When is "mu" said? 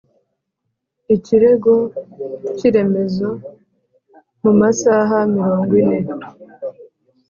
4.43-4.51